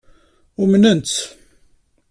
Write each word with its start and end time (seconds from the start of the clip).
Umnen-tt. 0.61 1.19